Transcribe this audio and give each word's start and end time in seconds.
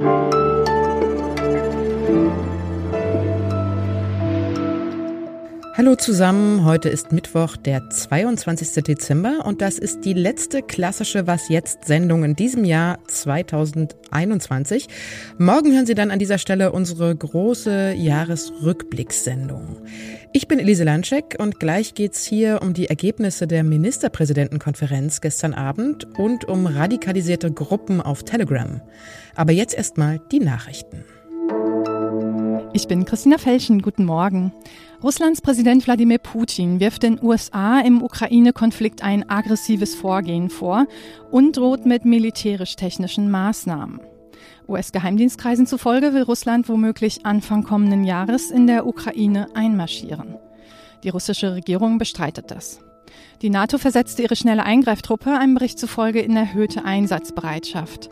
you 0.00 0.43
Hallo 5.76 5.96
zusammen, 5.96 6.64
heute 6.64 6.88
ist 6.88 7.10
Mittwoch, 7.10 7.56
der 7.56 7.90
22. 7.90 8.84
Dezember 8.84 9.44
und 9.44 9.60
das 9.60 9.76
ist 9.76 10.04
die 10.04 10.12
letzte 10.12 10.62
klassische 10.62 11.26
Was 11.26 11.48
jetzt 11.48 11.86
Sendung 11.86 12.22
in 12.22 12.36
diesem 12.36 12.64
Jahr 12.64 13.00
2021. 13.08 14.86
Morgen 15.36 15.72
hören 15.72 15.84
Sie 15.84 15.96
dann 15.96 16.12
an 16.12 16.20
dieser 16.20 16.38
Stelle 16.38 16.70
unsere 16.70 17.16
große 17.16 17.94
Jahresrückblickssendung. 17.94 19.78
Ich 20.32 20.46
bin 20.46 20.60
Elise 20.60 20.84
Landschek 20.84 21.38
und 21.40 21.58
gleich 21.58 21.94
geht's 21.94 22.24
hier 22.24 22.62
um 22.62 22.72
die 22.72 22.86
Ergebnisse 22.86 23.48
der 23.48 23.64
Ministerpräsidentenkonferenz 23.64 25.20
gestern 25.22 25.54
Abend 25.54 26.06
und 26.16 26.44
um 26.44 26.68
radikalisierte 26.68 27.50
Gruppen 27.50 28.00
auf 28.00 28.22
Telegram. 28.22 28.80
Aber 29.34 29.50
jetzt 29.50 29.74
erstmal 29.74 30.20
die 30.30 30.38
Nachrichten. 30.38 31.04
Ich 32.76 32.88
bin 32.88 33.04
Christina 33.04 33.38
Felschen. 33.38 33.82
Guten 33.82 34.04
Morgen. 34.04 34.52
Russlands 35.00 35.40
Präsident 35.40 35.86
Wladimir 35.86 36.18
Putin 36.18 36.80
wirft 36.80 37.04
den 37.04 37.22
USA 37.22 37.78
im 37.78 38.02
Ukraine-Konflikt 38.02 39.00
ein 39.00 39.30
aggressives 39.30 39.94
Vorgehen 39.94 40.50
vor 40.50 40.88
und 41.30 41.56
droht 41.56 41.86
mit 41.86 42.04
militärisch-technischen 42.04 43.30
Maßnahmen. 43.30 44.00
US-Geheimdienstkreisen 44.66 45.68
zufolge 45.68 46.14
will 46.14 46.22
Russland 46.22 46.68
womöglich 46.68 47.24
Anfang 47.24 47.62
kommenden 47.62 48.02
Jahres 48.02 48.50
in 48.50 48.66
der 48.66 48.88
Ukraine 48.88 49.46
einmarschieren. 49.54 50.34
Die 51.04 51.10
russische 51.10 51.54
Regierung 51.54 51.98
bestreitet 51.98 52.50
das. 52.50 52.80
Die 53.40 53.50
NATO 53.50 53.78
versetzte 53.78 54.22
ihre 54.22 54.34
schnelle 54.34 54.64
Eingreiftruppe 54.64 55.38
einem 55.38 55.54
Bericht 55.54 55.78
zufolge 55.78 56.20
in 56.20 56.36
erhöhte 56.36 56.84
Einsatzbereitschaft. 56.84 58.10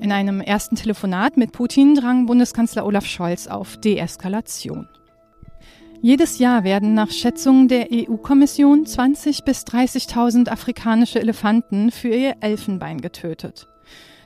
In 0.00 0.12
einem 0.12 0.40
ersten 0.40 0.76
Telefonat 0.76 1.36
mit 1.36 1.52
Putin 1.52 1.94
drang 1.94 2.26
Bundeskanzler 2.26 2.84
Olaf 2.84 3.06
Scholz 3.06 3.46
auf 3.46 3.76
Deeskalation. 3.78 4.88
Jedes 6.02 6.38
Jahr 6.38 6.64
werden 6.64 6.94
nach 6.94 7.10
Schätzungen 7.10 7.68
der 7.68 7.88
EU-Kommission 7.90 8.84
20.000 8.84 9.44
bis 9.44 9.62
30.000 9.62 10.48
afrikanische 10.48 11.20
Elefanten 11.20 11.90
für 11.90 12.08
ihr 12.08 12.34
Elfenbein 12.40 13.00
getötet. 13.00 13.68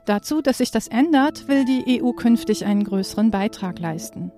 Dazu, 0.04 0.42
dass 0.42 0.58
sich 0.58 0.70
das 0.72 0.88
ändert, 0.88 1.46
will 1.46 1.64
die 1.64 2.02
EU 2.02 2.12
künftig 2.12 2.64
einen 2.64 2.84
größeren 2.84 3.30
Beitrag 3.30 3.78
leisten. 3.78 4.32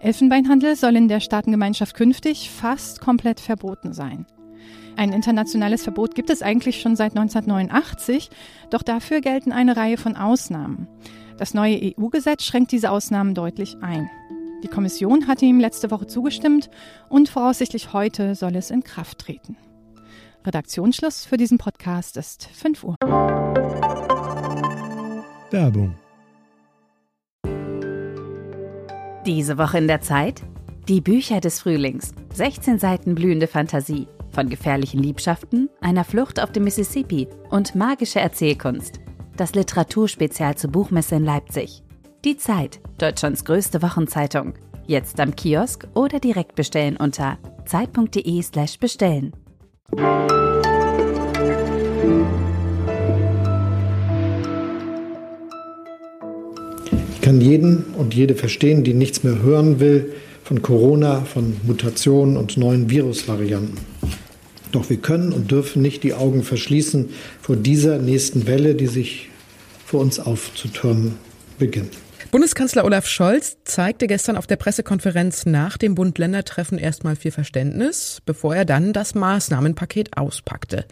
Elfenbeinhandel 0.00 0.76
soll 0.76 0.96
in 0.96 1.08
der 1.08 1.20
Staatengemeinschaft 1.20 1.96
künftig 1.96 2.50
fast 2.50 3.00
komplett 3.00 3.40
verboten 3.40 3.92
sein. 3.92 4.26
Ein 4.96 5.12
internationales 5.12 5.82
Verbot 5.82 6.14
gibt 6.14 6.30
es 6.30 6.40
eigentlich 6.40 6.80
schon 6.80 6.96
seit 6.96 7.16
1989, 7.16 8.30
doch 8.70 8.82
dafür 8.82 9.20
gelten 9.20 9.52
eine 9.52 9.76
Reihe 9.76 9.98
von 9.98 10.16
Ausnahmen. 10.16 10.88
Das 11.36 11.52
neue 11.52 11.78
EU-Gesetz 11.98 12.44
schränkt 12.44 12.72
diese 12.72 12.90
Ausnahmen 12.90 13.34
deutlich 13.34 13.76
ein. 13.82 14.08
Die 14.62 14.68
Kommission 14.68 15.28
hatte 15.28 15.44
ihm 15.44 15.60
letzte 15.60 15.90
Woche 15.90 16.06
zugestimmt 16.06 16.70
und 17.10 17.28
voraussichtlich 17.28 17.92
heute 17.92 18.34
soll 18.34 18.56
es 18.56 18.70
in 18.70 18.82
Kraft 18.82 19.18
treten. 19.18 19.58
Redaktionsschluss 20.46 21.26
für 21.26 21.36
diesen 21.36 21.58
Podcast 21.58 22.16
ist 22.16 22.48
5 22.54 22.84
Uhr. 22.84 22.96
Werbung. 25.50 25.94
Diese 29.26 29.58
Woche 29.58 29.76
in 29.76 29.88
der 29.88 30.00
Zeit? 30.00 30.42
Die 30.88 31.02
Bücher 31.02 31.40
des 31.40 31.60
Frühlings. 31.60 32.14
16 32.32 32.78
Seiten 32.78 33.14
blühende 33.14 33.48
Fantasie 33.48 34.06
von 34.36 34.50
gefährlichen 34.50 35.02
Liebschaften, 35.02 35.70
einer 35.80 36.04
Flucht 36.04 36.40
auf 36.40 36.52
dem 36.52 36.64
Mississippi 36.64 37.26
und 37.48 37.74
magische 37.74 38.20
Erzählkunst. 38.20 39.00
Das 39.36 39.54
Literaturspezial 39.54 40.56
zur 40.56 40.70
Buchmesse 40.70 41.16
in 41.16 41.24
Leipzig. 41.24 41.82
Die 42.22 42.36
Zeit, 42.36 42.80
Deutschlands 42.98 43.46
größte 43.46 43.80
Wochenzeitung. 43.80 44.52
Jetzt 44.86 45.20
am 45.20 45.34
Kiosk 45.34 45.88
oder 45.94 46.20
direkt 46.20 46.54
bestellen 46.54 46.98
unter 46.98 47.38
zeit.de/slash 47.64 48.78
bestellen. 48.78 49.32
Ich 57.14 57.20
kann 57.22 57.40
jeden 57.40 57.84
und 57.96 58.14
jede 58.14 58.34
verstehen, 58.34 58.84
die 58.84 58.92
nichts 58.92 59.24
mehr 59.24 59.40
hören 59.40 59.80
will 59.80 60.14
von 60.44 60.60
Corona, 60.62 61.22
von 61.22 61.56
Mutationen 61.66 62.36
und 62.36 62.56
neuen 62.56 62.90
Virusvarianten. 62.90 63.95
Doch 64.72 64.90
wir 64.90 64.96
können 64.96 65.32
und 65.32 65.50
dürfen 65.50 65.82
nicht 65.82 66.02
die 66.02 66.14
Augen 66.14 66.42
verschließen 66.42 67.10
vor 67.40 67.56
dieser 67.56 67.98
nächsten 67.98 68.46
Welle, 68.46 68.74
die 68.74 68.86
sich 68.86 69.28
vor 69.84 70.00
uns 70.00 70.18
aufzutürmen 70.18 71.14
beginnt. 71.58 71.92
Bundeskanzler 72.30 72.84
Olaf 72.84 73.06
Scholz 73.06 73.58
zeigte 73.64 74.06
gestern 74.06 74.36
auf 74.36 74.46
der 74.46 74.56
Pressekonferenz 74.56 75.46
nach 75.46 75.76
dem 75.76 75.94
Bund-Länder-Treffen 75.94 76.76
erstmal 76.76 77.14
viel 77.14 77.30
Verständnis, 77.30 78.20
bevor 78.26 78.56
er 78.56 78.64
dann 78.64 78.92
das 78.92 79.14
Maßnahmenpaket 79.14 80.16
auspackte. 80.16 80.86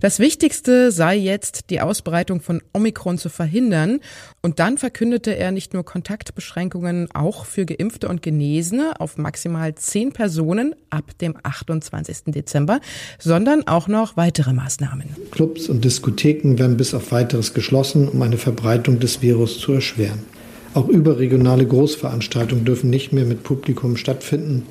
Das 0.00 0.18
Wichtigste 0.18 0.90
sei 0.90 1.16
jetzt, 1.16 1.70
die 1.70 1.80
Ausbreitung 1.80 2.40
von 2.40 2.62
Omikron 2.72 3.18
zu 3.18 3.28
verhindern. 3.28 4.00
Und 4.40 4.60
dann 4.60 4.78
verkündete 4.78 5.36
er 5.36 5.50
nicht 5.50 5.74
nur 5.74 5.84
Kontaktbeschränkungen 5.84 7.08
auch 7.12 7.44
für 7.44 7.66
Geimpfte 7.66 8.08
und 8.08 8.22
Genesene 8.22 8.98
auf 8.98 9.18
maximal 9.18 9.74
zehn 9.74 10.12
Personen 10.12 10.74
ab 10.90 11.18
dem 11.20 11.36
28. 11.42 12.24
Dezember, 12.26 12.80
sondern 13.18 13.66
auch 13.66 13.88
noch 13.88 14.16
weitere 14.16 14.52
Maßnahmen. 14.52 15.16
Clubs 15.32 15.68
und 15.68 15.84
Diskotheken 15.84 16.58
werden 16.58 16.76
bis 16.76 16.94
auf 16.94 17.12
weiteres 17.12 17.52
geschlossen, 17.52 18.08
um 18.08 18.22
eine 18.22 18.38
Verbreitung 18.38 19.00
des 19.00 19.20
Virus 19.20 19.58
zu 19.58 19.72
erschweren. 19.72 20.37
Auch 20.78 20.86
überregionale 20.86 21.66
Großveranstaltungen 21.66 22.64
dürfen 22.64 22.88
nicht 22.88 23.12
mehr 23.12 23.24
mit 23.24 23.42
Publikum 23.42 23.96
stattfinden. 23.96 24.64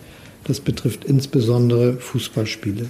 Das 0.45 0.61
betrifft 0.61 1.03
insbesondere 1.03 1.97
Fußballspiele. 1.97 2.85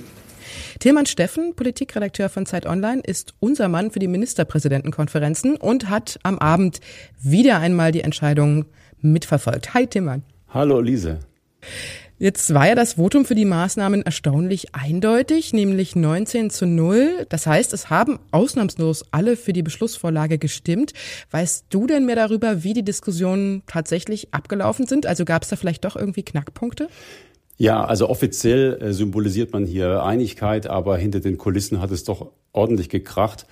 Tilman 0.77 1.07
Steffen, 1.07 1.55
Politikredakteur 1.55 2.29
von 2.29 2.45
Zeit 2.45 2.67
Online, 2.67 3.01
ist 3.03 3.33
unser 3.39 3.69
Mann 3.69 3.89
für 3.89 3.97
die 3.97 4.07
Ministerpräsidentenkonferenzen 4.07 5.55
und 5.55 5.89
hat 5.89 6.19
am 6.21 6.37
Abend 6.37 6.79
wieder 7.19 7.57
einmal 7.57 7.91
die 7.91 8.01
Entscheidung 8.01 8.65
mitverfolgt. 9.01 9.73
Hi 9.73 9.87
Tilman. 9.87 10.21
Hallo 10.49 10.79
Lise. 10.79 11.17
Jetzt 12.19 12.51
war 12.51 12.67
ja 12.67 12.73
das 12.73 12.93
Votum 12.93 13.25
für 13.25 13.35
die 13.35 13.45
Maßnahmen 13.45 14.01
erstaunlich 14.01 14.73
eindeutig, 14.73 15.53
nämlich 15.53 15.95
19 15.95 16.49
zu 16.49 16.65
0. 16.65 17.27
Das 17.29 17.45
heißt, 17.45 17.73
es 17.73 17.91
haben 17.91 18.17
ausnahmslos 18.31 19.05
alle 19.11 19.37
für 19.37 19.53
die 19.53 19.61
Beschlussvorlage 19.61 20.39
gestimmt. 20.39 20.93
Weißt 21.29 21.65
du 21.69 21.85
denn 21.85 22.07
mehr 22.07 22.15
darüber, 22.15 22.63
wie 22.63 22.73
die 22.73 22.81
Diskussionen 22.81 23.61
tatsächlich 23.67 24.33
abgelaufen 24.33 24.87
sind? 24.87 25.05
Also 25.05 25.25
gab 25.25 25.43
es 25.43 25.49
da 25.49 25.57
vielleicht 25.57 25.85
doch 25.85 25.95
irgendwie 25.95 26.23
Knackpunkte? 26.23 26.87
Ja, 27.57 27.85
also 27.85 28.09
offiziell 28.09 28.81
äh, 28.81 28.93
symbolisiert 28.93 29.53
man 29.53 29.67
hier 29.67 30.03
Einigkeit, 30.03 30.65
aber 30.65 30.97
hinter 30.97 31.19
den 31.19 31.37
Kulissen 31.37 31.81
hat 31.81 31.91
es 31.91 32.03
doch 32.03 32.31
ordentlich 32.51 32.89
gekracht. 32.89 33.45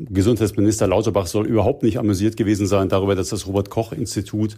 Gesundheitsminister 0.00 0.88
Lauterbach 0.88 1.26
soll 1.26 1.46
überhaupt 1.46 1.84
nicht 1.84 1.98
amüsiert 1.98 2.36
gewesen 2.36 2.66
sein 2.66 2.88
darüber, 2.88 3.14
dass 3.14 3.28
das 3.28 3.46
Robert 3.46 3.70
Koch 3.70 3.92
Institut 3.92 4.56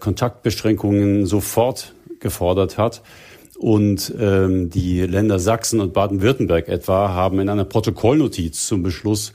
Kontaktbeschränkungen 0.00 1.24
sofort 1.24 1.94
gefordert 2.20 2.78
hat. 2.78 3.02
Und 3.58 4.14
ähm, 4.18 4.70
die 4.70 5.02
Länder 5.02 5.38
Sachsen 5.38 5.80
und 5.80 5.92
Baden-Württemberg 5.92 6.68
etwa 6.68 7.10
haben 7.10 7.40
in 7.40 7.48
einer 7.50 7.66
Protokollnotiz 7.66 8.66
zum 8.66 8.82
Beschluss 8.82 9.34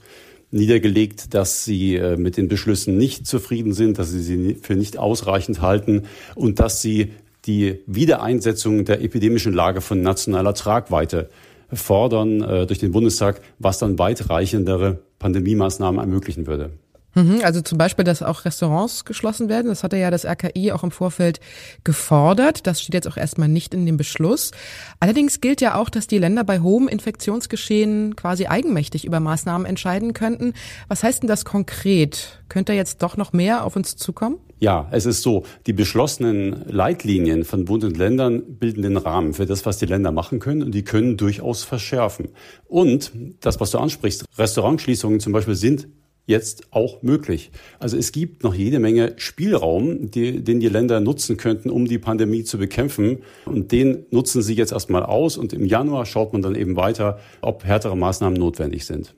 niedergelegt, 0.50 1.34
dass 1.34 1.63
sie 1.63 1.96
äh, 1.96 2.18
mit 2.18 2.38
den 2.38 2.47
Beschlüssen 2.47 2.97
nicht 2.97 3.28
zufrieden 3.28 3.73
sind, 3.73 4.00
dass 4.00 4.09
sie 4.09 4.22
sie 4.22 4.56
für 4.56 4.75
nicht 4.75 4.97
ausreichend 4.97 5.62
halten 5.62 6.03
und 6.34 6.59
dass 6.59 6.81
sie 6.81 7.12
die 7.46 7.81
Wiedereinsetzung 7.85 8.85
der 8.85 9.02
epidemischen 9.02 9.53
Lage 9.53 9.81
von 9.81 10.02
nationaler 10.02 10.53
Tragweite 10.53 11.29
fordern 11.72 12.41
äh, 12.41 12.66
durch 12.66 12.79
den 12.79 12.91
Bundestag, 12.91 13.41
was 13.59 13.78
dann 13.78 14.00
weitreichendere 14.00 15.00
Pandemiemaßnahmen 15.19 16.00
ermöglichen 16.00 16.47
würde. 16.47 16.72
Mhm, 17.16 17.42
also 17.44 17.62
zum 17.62 17.78
Beispiel, 17.78 18.03
dass 18.03 18.22
auch 18.22 18.46
Restaurants 18.46 19.06
geschlossen 19.06 19.48
werden. 19.50 19.68
Das 19.70 19.84
hatte 19.84 19.98
ja 19.98 20.12
das 20.12 20.26
RKI 20.26 20.73
auch 20.73 20.84
im 20.84 20.91
Vorfeld 20.91 21.40
gefordert. 21.85 22.67
Das 22.67 22.82
steht 22.82 22.94
jetzt 22.94 23.08
auch 23.08 23.17
erstmal 23.17 23.47
nicht 23.47 23.73
in 23.73 23.85
dem 23.85 23.96
Beschluss. 23.96 24.52
Allerdings 25.00 25.40
gilt 25.40 25.62
ja 25.62 25.76
auch, 25.76 25.90
dass 25.90 26.08
die 26.08 26.17
Länder 26.17 26.44
bei 26.44 26.59
hohem 26.59 26.90
Infektionsgeschehen 26.90 28.17
quasi 28.17 28.47
eigenmächtig 28.47 29.06
über 29.06 29.22
Maßnahmen 29.22 29.66
entscheiden 29.66 30.14
könnten. 30.14 30.53
Was 30.90 31.03
heißt 31.03 31.23
denn 31.23 31.29
das 31.29 31.46
konkret? 31.46 32.44
Könnte 32.50 32.73
jetzt 32.73 33.02
doch 33.02 33.16
noch 33.16 33.32
mehr 33.32 33.66
auf 33.66 33.78
uns 33.78 33.96
zukommen? 33.96 34.38
Ja, 34.59 34.88
es 34.91 35.06
ist 35.06 35.22
so, 35.22 35.44
die 35.68 35.73
beschlossenen 35.73 36.66
Leitlinien 36.68 37.44
von 37.44 37.66
Bund 37.66 37.84
und 37.84 37.97
Ländern 37.97 38.41
bilden 38.58 38.84
den 38.84 38.97
Rahmen 38.97 39.34
für 39.34 39.46
das, 39.46 39.66
was 39.66 39.78
die 39.78 39.85
Länder 39.85 40.11
machen 40.11 40.40
können 40.40 40.64
und 40.64 40.73
die 40.73 40.84
können 40.84 41.18
durchaus 41.18 41.64
verschärfen. 41.64 42.29
Und 42.68 43.11
das, 43.41 43.59
was 43.59 43.72
du 43.72 43.79
ansprichst, 43.79 44.26
Restaurantschließungen 44.38 45.20
zum 45.20 45.34
Beispiel 45.34 45.56
sind 45.56 45.88
jetzt 46.25 46.67
auch 46.72 47.01
möglich. 47.03 47.51
Also 47.79 47.97
es 47.97 48.11
gibt 48.11 48.43
noch 48.43 48.53
jede 48.53 48.79
Menge 48.79 49.13
Spielraum, 49.17 50.11
die, 50.11 50.43
den 50.43 50.59
die 50.59 50.69
Länder 50.69 50.99
nutzen 50.99 51.37
könnten, 51.37 51.69
um 51.69 51.85
die 51.85 51.99
Pandemie 51.99 52.43
zu 52.43 52.57
bekämpfen. 52.57 53.19
Und 53.45 53.72
den 53.72 54.05
nutzen 54.11 54.41
sie 54.41 54.55
jetzt 54.55 54.72
erstmal 54.72 55.03
aus. 55.03 55.37
Und 55.37 55.53
im 55.53 55.66
Januar 55.66 56.05
schaut 56.05 56.33
man 56.33 56.41
dann 56.41 56.55
eben 56.55 56.75
weiter, 56.75 57.19
ob 57.41 57.63
härtere 57.63 57.95
Maßnahmen 57.95 58.39
notwendig 58.39 58.85
sind. 58.85 59.13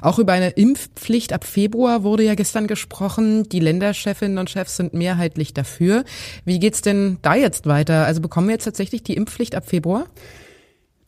Auch 0.00 0.18
über 0.18 0.32
eine 0.32 0.50
Impfpflicht 0.50 1.32
ab 1.32 1.44
Februar 1.44 2.04
wurde 2.04 2.22
ja 2.22 2.34
gestern 2.34 2.66
gesprochen. 2.66 3.48
Die 3.50 3.60
Länderchefinnen 3.60 4.38
und 4.38 4.48
Chefs 4.48 4.76
sind 4.76 4.94
mehrheitlich 4.94 5.52
dafür. 5.52 6.04
Wie 6.44 6.58
geht's 6.58 6.80
denn 6.80 7.18
da 7.22 7.34
jetzt 7.34 7.66
weiter? 7.66 8.06
Also 8.06 8.20
bekommen 8.20 8.48
wir 8.48 8.54
jetzt 8.54 8.64
tatsächlich 8.64 9.02
die 9.02 9.14
Impfpflicht 9.14 9.54
ab 9.54 9.68
Februar? 9.68 10.06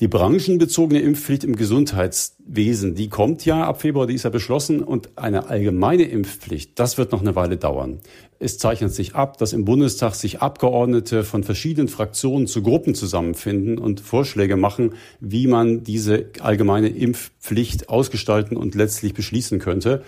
Die 0.01 0.09
branchenbezogene 0.09 1.01
Impfpflicht 1.01 1.43
im 1.43 1.57
Gesundheitswesen, 1.57 2.95
die 2.95 3.09
kommt 3.09 3.47
ja 3.47 3.65
ab 3.65 3.81
Februar, 3.81 4.07
die 4.07 4.13
ist 4.13 4.25
ja 4.25 4.31
beschlossen. 4.31 4.83
Und 4.83 5.17
eine 5.17 5.49
allgemeine 5.49 6.03
Impfpflicht, 6.03 6.79
das 6.79 6.99
wird 6.99 7.13
noch 7.13 7.23
eine 7.23 7.35
Weile 7.35 7.57
dauern. 7.57 8.01
Es 8.39 8.59
zeichnet 8.59 8.93
sich 8.93 9.15
ab, 9.15 9.39
dass 9.39 9.55
im 9.55 9.65
Bundestag 9.65 10.15
sich 10.15 10.43
Abgeordnete 10.43 11.25
von 11.25 11.45
verschiedenen 11.45 11.89
Fraktionen 11.89 12.47
zu 12.47 12.63
Gruppen 12.63 12.95
zusammenfinden 12.95 13.79
und 13.79 14.01
Vorschläge 14.01 14.57
machen, 14.57 14.93
wie 15.21 15.47
man 15.47 15.83
diese 15.83 16.27
allgemeine 16.41 16.89
Impfpflicht 16.89 17.89
ausgestalten 17.89 18.59
und 18.59 18.75
letztlich 18.75 19.15
beschließen 19.15 19.61
könnte. 19.61 20.03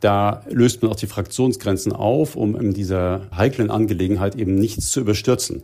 Da 0.00 0.42
löst 0.48 0.80
man 0.80 0.90
auch 0.90 0.96
die 0.96 1.06
Fraktionsgrenzen 1.06 1.92
auf, 1.92 2.34
um 2.34 2.56
in 2.58 2.72
dieser 2.72 3.28
heiklen 3.36 3.70
Angelegenheit 3.70 4.36
eben 4.36 4.54
nichts 4.54 4.90
zu 4.90 5.00
überstürzen. 5.00 5.62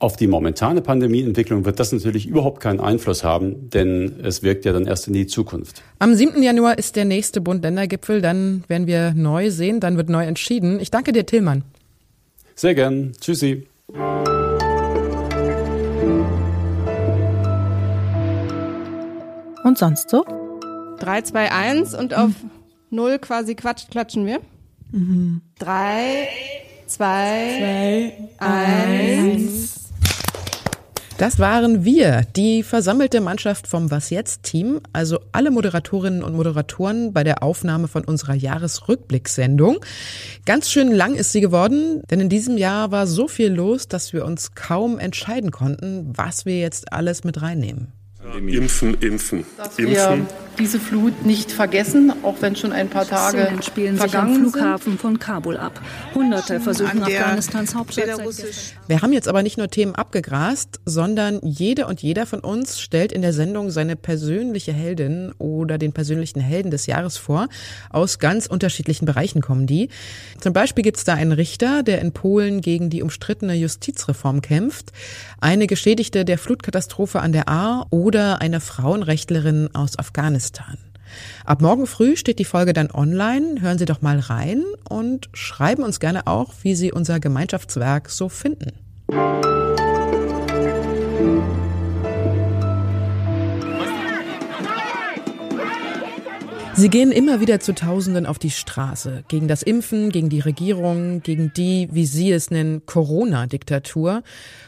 Auf 0.00 0.14
die 0.14 0.28
momentane 0.28 0.80
Pandemieentwicklung 0.80 1.64
wird 1.64 1.80
das 1.80 1.90
natürlich 1.90 2.28
überhaupt 2.28 2.60
keinen 2.60 2.78
Einfluss 2.78 3.24
haben, 3.24 3.68
denn 3.70 4.20
es 4.22 4.44
wirkt 4.44 4.64
ja 4.64 4.72
dann 4.72 4.86
erst 4.86 5.08
in 5.08 5.12
die 5.12 5.26
Zukunft. 5.26 5.82
Am 5.98 6.14
7. 6.14 6.40
Januar 6.40 6.78
ist 6.78 6.94
der 6.94 7.04
nächste 7.04 7.40
Bund-Länder-Gipfel, 7.40 8.20
dann 8.22 8.62
werden 8.68 8.86
wir 8.86 9.12
neu 9.14 9.50
sehen, 9.50 9.80
dann 9.80 9.96
wird 9.96 10.08
neu 10.08 10.24
entschieden. 10.24 10.78
Ich 10.78 10.92
danke 10.92 11.10
dir, 11.10 11.26
Tillmann. 11.26 11.64
Sehr 12.54 12.76
gern. 12.76 13.12
Tschüssi. 13.20 13.66
Und 19.64 19.78
sonst 19.78 20.10
so? 20.10 20.24
3, 21.00 21.22
2, 21.22 21.50
1 21.50 21.94
und 21.94 22.14
auf 22.14 22.30
0 22.90 23.18
quasi 23.18 23.56
quatsch, 23.56 23.88
klatschen 23.90 24.26
wir. 24.26 24.38
3, 25.58 26.28
2, 26.86 28.12
1. 28.38 29.87
Das 31.18 31.40
waren 31.40 31.84
wir, 31.84 32.22
die 32.36 32.62
versammelte 32.62 33.20
Mannschaft 33.20 33.66
vom 33.66 33.90
Was 33.90 34.10
jetzt 34.10 34.44
Team, 34.44 34.80
also 34.92 35.18
alle 35.32 35.50
Moderatorinnen 35.50 36.22
und 36.22 36.36
Moderatoren 36.36 37.12
bei 37.12 37.24
der 37.24 37.42
Aufnahme 37.42 37.88
von 37.88 38.04
unserer 38.04 38.34
Jahresrückblicksendung. 38.34 39.78
Ganz 40.46 40.70
schön 40.70 40.92
lang 40.92 41.16
ist 41.16 41.32
sie 41.32 41.40
geworden, 41.40 42.02
denn 42.08 42.20
in 42.20 42.28
diesem 42.28 42.56
Jahr 42.56 42.92
war 42.92 43.08
so 43.08 43.26
viel 43.26 43.52
los, 43.52 43.88
dass 43.88 44.12
wir 44.12 44.24
uns 44.24 44.54
kaum 44.54 45.00
entscheiden 45.00 45.50
konnten, 45.50 46.12
was 46.16 46.46
wir 46.46 46.60
jetzt 46.60 46.92
alles 46.92 47.24
mit 47.24 47.42
reinnehmen. 47.42 47.88
Impfen, 48.36 48.94
impfen, 49.00 49.44
dass 49.56 49.76
impfen. 49.76 50.24
Wir 50.58 50.64
diese 50.64 50.80
Flut 50.80 51.24
nicht 51.24 51.52
vergessen, 51.52 52.12
auch 52.22 52.36
wenn 52.40 52.56
schon 52.56 52.72
ein 52.72 52.88
paar 52.88 53.06
Tage 53.06 53.44
Szenen 53.44 53.62
spielen 53.62 53.94
sich 53.96 54.04
am 54.04 54.10
vergangen 54.10 54.34
sind. 54.34 54.52
Flughafen 54.52 54.98
von 54.98 55.18
Kabul 55.18 55.56
ab. 55.56 55.80
Hunderte 56.14 56.60
versuchen 56.60 57.02
Afghanistans 57.02 57.74
Hauptstadt. 57.74 58.20
Wir 58.86 59.02
haben 59.02 59.12
jetzt 59.12 59.28
aber 59.28 59.42
nicht 59.42 59.58
nur 59.58 59.68
Themen 59.68 59.94
abgegrast, 59.94 60.80
sondern 60.84 61.40
jede 61.42 61.86
und 61.86 62.02
jeder 62.02 62.26
von 62.26 62.40
uns 62.40 62.80
stellt 62.80 63.12
in 63.12 63.22
der 63.22 63.32
Sendung 63.32 63.70
seine 63.70 63.96
persönliche 63.96 64.72
Heldin 64.72 65.32
oder 65.38 65.78
den 65.78 65.92
persönlichen 65.92 66.40
Helden 66.40 66.70
des 66.70 66.86
Jahres 66.86 67.16
vor. 67.16 67.48
Aus 67.90 68.18
ganz 68.18 68.46
unterschiedlichen 68.46 69.06
Bereichen 69.06 69.40
kommen 69.40 69.66
die. 69.66 69.88
Zum 70.40 70.52
Beispiel 70.52 70.82
gibt 70.82 70.96
es 70.96 71.04
da 71.04 71.14
einen 71.14 71.32
Richter, 71.32 71.82
der 71.82 72.00
in 72.00 72.12
Polen 72.12 72.60
gegen 72.60 72.90
die 72.90 73.02
umstrittene 73.02 73.54
Justizreform 73.54 74.42
kämpft, 74.42 74.92
eine 75.40 75.66
Geschädigte 75.66 76.24
der 76.24 76.38
Flutkatastrophe 76.38 77.20
an 77.20 77.32
der 77.32 77.48
Ahr 77.48 77.86
oder 77.90 78.40
eine 78.40 78.60
Frauenrechtlerin 78.60 79.70
aus 79.74 79.98
Afghanistan. 79.98 80.47
Ab 81.44 81.62
morgen 81.62 81.86
früh 81.86 82.16
steht 82.16 82.38
die 82.38 82.44
Folge 82.44 82.72
dann 82.72 82.90
online. 82.90 83.60
Hören 83.60 83.78
Sie 83.78 83.86
doch 83.86 84.02
mal 84.02 84.18
rein 84.18 84.64
und 84.88 85.30
schreiben 85.32 85.82
uns 85.82 86.00
gerne 86.00 86.26
auch, 86.26 86.52
wie 86.62 86.74
Sie 86.74 86.92
unser 86.92 87.20
Gemeinschaftswerk 87.20 88.10
so 88.10 88.28
finden. 88.28 88.72
Sie 96.78 96.90
gehen 96.90 97.10
immer 97.10 97.40
wieder 97.40 97.58
zu 97.58 97.74
Tausenden 97.74 98.24
auf 98.24 98.38
die 98.38 98.52
Straße. 98.52 99.24
Gegen 99.26 99.48
das 99.48 99.64
Impfen, 99.64 100.10
gegen 100.10 100.28
die 100.28 100.38
Regierung, 100.38 101.22
gegen 101.24 101.52
die, 101.52 101.88
wie 101.90 102.06
Sie 102.06 102.30
es 102.30 102.52
nennen, 102.52 102.86
Corona-Diktatur. 102.86 104.22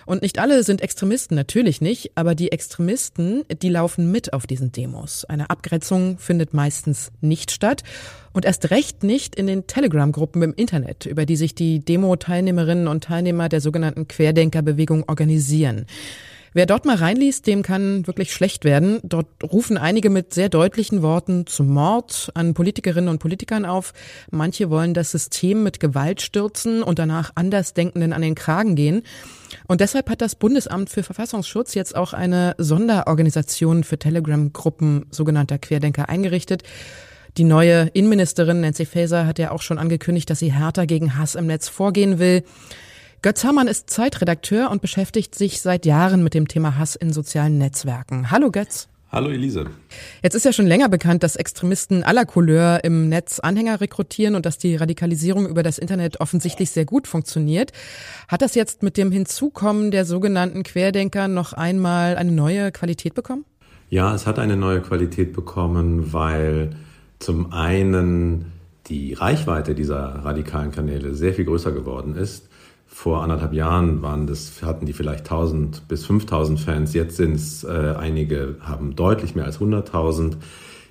Und 0.06 0.20
nicht 0.20 0.40
alle 0.40 0.64
sind 0.64 0.80
Extremisten, 0.80 1.36
natürlich 1.36 1.80
nicht. 1.80 2.10
Aber 2.16 2.34
die 2.34 2.50
Extremisten, 2.50 3.44
die 3.62 3.68
laufen 3.68 4.10
mit 4.10 4.32
auf 4.32 4.48
diesen 4.48 4.72
Demos. 4.72 5.24
Eine 5.24 5.50
Abgrenzung 5.50 6.18
findet 6.18 6.52
meistens 6.52 7.12
nicht 7.20 7.52
statt. 7.52 7.84
Und 8.32 8.44
erst 8.44 8.72
recht 8.72 9.04
nicht 9.04 9.36
in 9.36 9.46
den 9.46 9.68
Telegram-Gruppen 9.68 10.42
im 10.42 10.54
Internet, 10.54 11.06
über 11.06 11.26
die 11.26 11.36
sich 11.36 11.54
die 11.54 11.78
Demo-Teilnehmerinnen 11.78 12.88
und 12.88 13.04
Teilnehmer 13.04 13.48
der 13.48 13.60
sogenannten 13.60 14.08
Querdenkerbewegung 14.08 15.04
organisieren. 15.08 15.86
Wer 16.52 16.66
dort 16.66 16.84
mal 16.84 16.96
reinliest, 16.96 17.46
dem 17.46 17.62
kann 17.62 18.08
wirklich 18.08 18.32
schlecht 18.32 18.64
werden. 18.64 18.98
Dort 19.04 19.28
rufen 19.44 19.78
einige 19.78 20.10
mit 20.10 20.34
sehr 20.34 20.48
deutlichen 20.48 21.00
Worten 21.00 21.46
zum 21.46 21.68
Mord 21.68 22.32
an 22.34 22.54
Politikerinnen 22.54 23.08
und 23.08 23.20
Politikern 23.20 23.64
auf. 23.64 23.92
Manche 24.32 24.68
wollen 24.68 24.92
das 24.92 25.12
System 25.12 25.62
mit 25.62 25.78
Gewalt 25.78 26.22
stürzen 26.22 26.82
und 26.82 26.98
danach 26.98 27.30
Andersdenkenden 27.36 28.12
an 28.12 28.22
den 28.22 28.34
Kragen 28.34 28.74
gehen. 28.74 29.02
Und 29.68 29.80
deshalb 29.80 30.10
hat 30.10 30.20
das 30.20 30.34
Bundesamt 30.34 30.90
für 30.90 31.04
Verfassungsschutz 31.04 31.74
jetzt 31.74 31.94
auch 31.94 32.14
eine 32.14 32.56
Sonderorganisation 32.58 33.84
für 33.84 33.98
Telegram-Gruppen 33.98 35.06
sogenannter 35.10 35.58
Querdenker 35.58 36.08
eingerichtet. 36.08 36.64
Die 37.36 37.44
neue 37.44 37.90
Innenministerin 37.92 38.60
Nancy 38.60 38.86
Faeser 38.86 39.24
hat 39.24 39.38
ja 39.38 39.52
auch 39.52 39.62
schon 39.62 39.78
angekündigt, 39.78 40.28
dass 40.28 40.40
sie 40.40 40.52
härter 40.52 40.86
gegen 40.86 41.16
Hass 41.16 41.36
im 41.36 41.46
Netz 41.46 41.68
vorgehen 41.68 42.18
will. 42.18 42.42
Götz 43.22 43.44
Hermann 43.44 43.68
ist 43.68 43.90
Zeitredakteur 43.90 44.70
und 44.70 44.80
beschäftigt 44.80 45.34
sich 45.34 45.60
seit 45.60 45.84
Jahren 45.84 46.22
mit 46.24 46.32
dem 46.32 46.48
Thema 46.48 46.78
Hass 46.78 46.96
in 46.96 47.12
sozialen 47.12 47.58
Netzwerken. 47.58 48.30
Hallo 48.30 48.50
Götz. 48.50 48.88
Hallo 49.12 49.28
Elise. 49.28 49.66
Jetzt 50.22 50.36
ist 50.36 50.46
ja 50.46 50.54
schon 50.54 50.66
länger 50.66 50.88
bekannt, 50.88 51.22
dass 51.22 51.36
Extremisten 51.36 52.02
aller 52.02 52.24
Couleur 52.24 52.82
im 52.82 53.10
Netz 53.10 53.38
Anhänger 53.38 53.82
rekrutieren 53.82 54.36
und 54.36 54.46
dass 54.46 54.56
die 54.56 54.74
Radikalisierung 54.74 55.46
über 55.46 55.62
das 55.62 55.76
Internet 55.76 56.18
offensichtlich 56.20 56.70
sehr 56.70 56.86
gut 56.86 57.06
funktioniert. 57.06 57.72
Hat 58.26 58.40
das 58.40 58.54
jetzt 58.54 58.82
mit 58.82 58.96
dem 58.96 59.12
Hinzukommen 59.12 59.90
der 59.90 60.06
sogenannten 60.06 60.62
Querdenker 60.62 61.28
noch 61.28 61.52
einmal 61.52 62.16
eine 62.16 62.32
neue 62.32 62.72
Qualität 62.72 63.14
bekommen? 63.14 63.44
Ja, 63.90 64.14
es 64.14 64.26
hat 64.26 64.38
eine 64.38 64.56
neue 64.56 64.80
Qualität 64.80 65.34
bekommen, 65.34 66.14
weil 66.14 66.70
zum 67.18 67.52
einen 67.52 68.46
die 68.86 69.12
Reichweite 69.12 69.74
dieser 69.74 69.98
radikalen 70.24 70.72
Kanäle 70.72 71.14
sehr 71.14 71.34
viel 71.34 71.44
größer 71.44 71.72
geworden 71.72 72.16
ist. 72.16 72.49
Vor 72.92 73.22
anderthalb 73.22 73.54
Jahren 73.54 74.02
waren 74.02 74.26
das, 74.26 74.62
hatten 74.62 74.84
die 74.84 74.92
vielleicht 74.92 75.20
1000 75.20 75.86
bis 75.88 76.04
5000 76.04 76.60
Fans. 76.60 76.92
Jetzt 76.92 77.16
sind 77.16 77.36
es 77.36 77.64
äh, 77.64 77.94
einige, 77.96 78.56
haben 78.60 78.96
deutlich 78.96 79.34
mehr 79.36 79.46
als 79.46 79.60
100.000. 79.60 80.34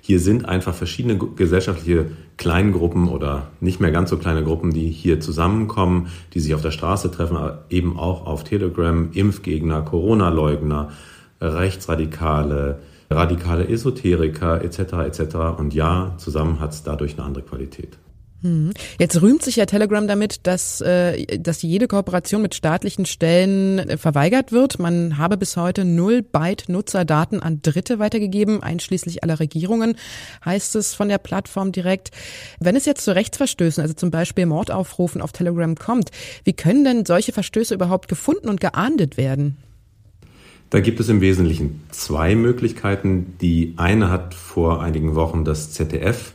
Hier 0.00 0.18
sind 0.18 0.48
einfach 0.48 0.74
verschiedene 0.74 1.18
gesellschaftliche 1.18 2.06
Kleingruppen 2.38 3.06
oder 3.06 3.48
nicht 3.60 3.80
mehr 3.80 3.92
ganz 3.92 4.10
so 4.10 4.16
kleine 4.16 4.42
Gruppen, 4.42 4.72
die 4.72 4.88
hier 4.88 5.20
zusammenkommen, 5.20 6.08
die 6.32 6.40
sich 6.40 6.54
auf 6.54 6.62
der 6.62 6.70
Straße 6.70 7.10
treffen, 7.10 7.36
aber 7.36 7.66
eben 7.68 7.98
auch 7.98 8.26
auf 8.26 8.44
Telegram, 8.44 9.10
Impfgegner, 9.12 9.82
Corona-Leugner, 9.82 10.88
Rechtsradikale, 11.40 12.80
radikale 13.10 13.68
Esoteriker 13.68 14.64
etc. 14.64 14.78
etc. 15.06 15.36
Und 15.58 15.74
ja, 15.74 16.14
zusammen 16.16 16.60
hat 16.60 16.72
es 16.72 16.82
dadurch 16.82 17.18
eine 17.18 17.24
andere 17.24 17.44
Qualität. 17.44 17.98
Hm. 18.42 18.72
Jetzt 18.98 19.20
rühmt 19.20 19.42
sich 19.42 19.56
ja 19.56 19.66
Telegram 19.66 20.06
damit, 20.08 20.46
dass, 20.46 20.80
äh, 20.80 21.38
dass 21.38 21.60
jede 21.60 21.88
Kooperation 21.88 22.40
mit 22.40 22.54
staatlichen 22.54 23.04
Stellen 23.04 23.78
äh, 23.78 23.98
verweigert 23.98 24.50
wird. 24.50 24.78
Man 24.78 25.18
habe 25.18 25.36
bis 25.36 25.58
heute 25.58 25.84
null 25.84 26.22
Byte 26.22 26.68
Nutzerdaten 26.68 27.42
an 27.42 27.60
Dritte 27.60 27.98
weitergegeben, 27.98 28.62
einschließlich 28.62 29.22
aller 29.22 29.40
Regierungen, 29.40 29.94
heißt 30.44 30.74
es 30.76 30.94
von 30.94 31.10
der 31.10 31.18
Plattform 31.18 31.72
direkt. 31.72 32.12
Wenn 32.60 32.76
es 32.76 32.86
jetzt 32.86 33.04
zu 33.04 33.14
Rechtsverstößen, 33.14 33.82
also 33.82 33.92
zum 33.92 34.10
Beispiel 34.10 34.46
Mordaufrufen 34.46 35.20
auf 35.20 35.32
Telegram 35.32 35.74
kommt, 35.74 36.10
wie 36.44 36.54
können 36.54 36.84
denn 36.84 37.04
solche 37.04 37.32
Verstöße 37.32 37.74
überhaupt 37.74 38.08
gefunden 38.08 38.48
und 38.48 38.60
geahndet 38.60 39.18
werden? 39.18 39.58
Da 40.70 40.80
gibt 40.80 41.00
es 41.00 41.08
im 41.08 41.20
Wesentlichen 41.20 41.82
zwei 41.90 42.34
Möglichkeiten. 42.36 43.34
Die 43.40 43.74
eine 43.76 44.08
hat 44.08 44.34
vor 44.34 44.80
einigen 44.80 45.14
Wochen 45.16 45.44
das 45.44 45.72
ZDF 45.72 46.32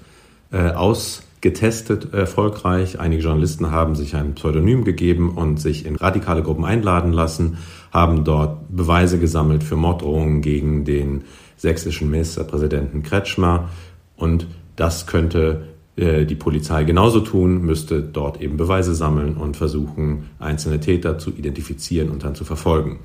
äh, 0.52 0.72
aus 0.72 1.24
getestet 1.46 2.12
erfolgreich. 2.12 3.00
Einige 3.00 3.22
Journalisten 3.22 3.70
haben 3.70 3.94
sich 3.94 4.16
ein 4.16 4.34
Pseudonym 4.34 4.84
gegeben 4.84 5.30
und 5.30 5.62
sich 5.62 5.86
in 5.86 5.96
radikale 5.96 6.42
Gruppen 6.42 6.66
einladen 6.66 7.14
lassen, 7.14 7.60
haben 7.92 8.24
dort 8.24 8.76
Beweise 8.76 9.20
gesammelt 9.20 9.64
für 9.64 9.76
Morddrohungen 9.76 10.42
gegen 10.42 10.86
den 10.86 11.26
sächsischen 11.56 12.10
Ministerpräsidenten 12.10 13.04
Kretschmer 13.04 13.70
und 14.18 14.48
das 14.76 15.06
könnte 15.06 15.68
äh, 15.98 16.26
die 16.26 16.34
Polizei 16.34 16.84
genauso 16.84 17.20
tun, 17.20 17.62
müsste 17.62 18.02
dort 18.02 18.42
eben 18.42 18.58
Beweise 18.58 18.96
sammeln 18.96 19.38
und 19.38 19.56
versuchen, 19.56 20.32
einzelne 20.40 20.80
Täter 20.80 21.20
zu 21.20 21.30
identifizieren 21.30 22.10
und 22.10 22.24
dann 22.24 22.34
zu 22.34 22.44
verfolgen. 22.44 23.02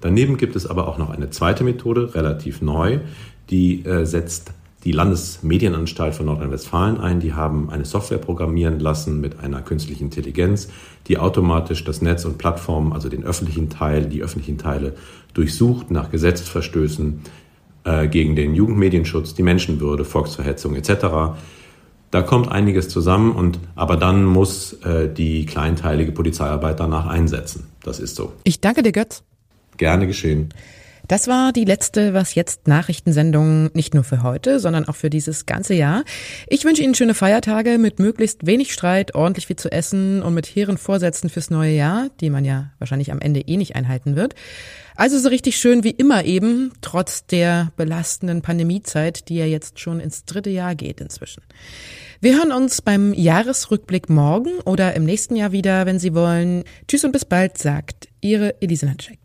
Daneben 0.00 0.38
gibt 0.38 0.56
es 0.56 0.66
aber 0.66 0.88
auch 0.88 0.96
noch 0.96 1.10
eine 1.10 1.28
zweite 1.28 1.64
Methode, 1.64 2.14
relativ 2.14 2.62
neu, 2.62 3.00
die 3.50 3.84
äh, 3.84 4.06
setzt 4.06 4.54
die 4.84 4.92
Landesmedienanstalt 4.92 6.14
von 6.14 6.26
Nordrhein-Westfalen 6.26 7.00
ein. 7.00 7.20
Die 7.20 7.32
haben 7.32 7.70
eine 7.70 7.84
Software 7.84 8.18
programmieren 8.18 8.80
lassen 8.80 9.20
mit 9.20 9.40
einer 9.40 9.62
künstlichen 9.62 10.04
Intelligenz, 10.04 10.68
die 11.06 11.18
automatisch 11.18 11.84
das 11.84 12.02
Netz 12.02 12.24
und 12.24 12.38
Plattformen, 12.38 12.92
also 12.92 13.08
den 13.08 13.24
öffentlichen 13.24 13.70
Teil, 13.70 14.06
die 14.06 14.22
öffentlichen 14.22 14.58
Teile 14.58 14.94
durchsucht 15.32 15.90
nach 15.90 16.10
Gesetzesverstößen 16.10 17.22
äh, 17.84 18.08
gegen 18.08 18.36
den 18.36 18.54
Jugendmedienschutz, 18.54 19.34
die 19.34 19.42
Menschenwürde, 19.42 20.04
Volksverhetzung 20.04 20.76
etc. 20.76 21.36
Da 22.10 22.22
kommt 22.22 22.50
einiges 22.50 22.88
zusammen 22.88 23.32
und 23.32 23.58
aber 23.74 23.96
dann 23.96 24.24
muss 24.24 24.74
äh, 24.84 25.12
die 25.12 25.46
kleinteilige 25.46 26.12
Polizeiarbeit 26.12 26.78
danach 26.78 27.06
einsetzen. 27.06 27.66
Das 27.82 28.00
ist 28.00 28.16
so. 28.16 28.32
Ich 28.44 28.60
danke 28.60 28.82
dir, 28.82 28.92
Götz. 28.92 29.24
Gerne 29.78 30.06
geschehen. 30.06 30.50
Das 31.06 31.28
war 31.28 31.52
die 31.52 31.64
letzte 31.66 32.14
Was 32.14 32.34
jetzt 32.34 32.66
Nachrichtensendung 32.66 33.70
nicht 33.74 33.92
nur 33.92 34.04
für 34.04 34.22
heute, 34.22 34.58
sondern 34.58 34.88
auch 34.88 34.96
für 34.96 35.10
dieses 35.10 35.44
ganze 35.44 35.74
Jahr. 35.74 36.04
Ich 36.48 36.64
wünsche 36.64 36.82
Ihnen 36.82 36.94
schöne 36.94 37.14
Feiertage 37.14 37.76
mit 37.76 37.98
möglichst 37.98 38.46
wenig 38.46 38.72
Streit, 38.72 39.14
ordentlich 39.14 39.46
viel 39.46 39.56
zu 39.56 39.70
essen 39.70 40.22
und 40.22 40.32
mit 40.32 40.46
hehren 40.46 40.78
Vorsätzen 40.78 41.28
fürs 41.28 41.50
neue 41.50 41.74
Jahr, 41.74 42.08
die 42.20 42.30
man 42.30 42.44
ja 42.44 42.70
wahrscheinlich 42.78 43.12
am 43.12 43.20
Ende 43.20 43.40
eh 43.40 43.58
nicht 43.58 43.76
einhalten 43.76 44.16
wird. 44.16 44.34
Also 44.96 45.18
so 45.18 45.28
richtig 45.28 45.56
schön 45.58 45.84
wie 45.84 45.90
immer 45.90 46.24
eben, 46.24 46.72
trotz 46.80 47.26
der 47.26 47.72
belastenden 47.76 48.42
Pandemiezeit, 48.42 49.28
die 49.28 49.36
ja 49.36 49.44
jetzt 49.46 49.80
schon 49.80 50.00
ins 50.00 50.24
dritte 50.24 50.50
Jahr 50.50 50.74
geht 50.74 51.00
inzwischen. 51.00 51.42
Wir 52.20 52.38
hören 52.38 52.52
uns 52.52 52.80
beim 52.80 53.12
Jahresrückblick 53.12 54.08
morgen 54.08 54.52
oder 54.64 54.94
im 54.94 55.04
nächsten 55.04 55.36
Jahr 55.36 55.52
wieder, 55.52 55.84
wenn 55.84 55.98
Sie 55.98 56.14
wollen. 56.14 56.64
Tschüss 56.88 57.04
und 57.04 57.12
bis 57.12 57.26
bald, 57.26 57.58
sagt 57.58 58.08
Ihre 58.22 58.62
Elise 58.62 58.86
Natschek. 58.86 59.18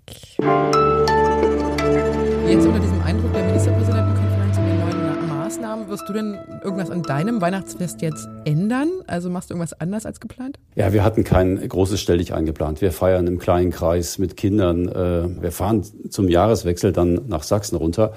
Jetzt 2.49 2.65
unter 2.65 2.79
diesem 2.79 2.99
Eindruck 3.03 3.31
der 3.31 3.43
Ministerpräsidentenkonferenz 3.43 4.57
und 4.57 4.65
den 4.65 4.79
neuen 4.79 5.27
Maßnahmen, 5.27 5.87
wirst 5.87 6.09
du 6.09 6.13
denn 6.13 6.35
irgendwas 6.63 6.89
an 6.89 7.03
deinem 7.03 7.41
Weihnachtsfest 7.41 8.01
jetzt 8.01 8.27
ändern? 8.43 8.89
Also 9.05 9.29
machst 9.29 9.51
du 9.51 9.53
irgendwas 9.53 9.79
anders 9.79 10.07
als 10.07 10.19
geplant? 10.19 10.57
Ja, 10.73 10.91
wir 10.91 11.03
hatten 11.03 11.23
kein 11.23 11.57
großes 11.57 12.01
Stelldich 12.01 12.33
eingeplant. 12.33 12.81
Wir 12.81 12.91
feiern 12.91 13.27
im 13.27 13.37
kleinen 13.37 13.69
Kreis 13.69 14.17
mit 14.17 14.35
Kindern. 14.35 14.87
Äh, 14.87 15.43
wir 15.43 15.51
fahren 15.51 15.83
zum 16.09 16.27
Jahreswechsel 16.27 16.91
dann 16.91 17.27
nach 17.27 17.43
Sachsen 17.43 17.75
runter. 17.75 18.13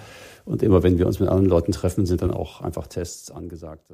Und 0.46 0.62
immer 0.62 0.82
wenn 0.82 0.96
wir 0.96 1.06
uns 1.06 1.20
mit 1.20 1.28
anderen 1.28 1.50
Leuten 1.50 1.72
treffen, 1.72 2.06
sind 2.06 2.22
dann 2.22 2.30
auch 2.30 2.62
einfach 2.62 2.86
Tests 2.86 3.30
angesagt. 3.30 3.90